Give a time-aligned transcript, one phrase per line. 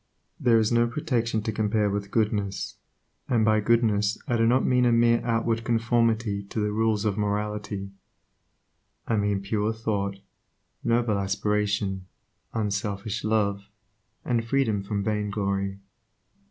[0.39, 2.77] There is no protection to compare with goodness,
[3.29, 7.19] and by "goodness" I do not mean a mere outward conformity to the rules of
[7.19, 7.91] morality;
[9.07, 10.17] I mean pure thought,
[10.83, 12.07] noble aspiration,
[12.51, 13.69] unselfish love,
[14.25, 15.77] and freedom from vainglory.